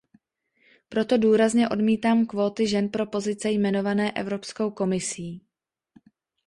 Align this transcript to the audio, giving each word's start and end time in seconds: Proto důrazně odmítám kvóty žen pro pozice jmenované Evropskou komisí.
Proto 0.89 1.17
důrazně 1.17 1.69
odmítám 1.69 2.25
kvóty 2.25 2.67
žen 2.67 2.89
pro 2.89 3.05
pozice 3.05 3.49
jmenované 3.51 4.11
Evropskou 4.11 4.71
komisí. 4.71 5.45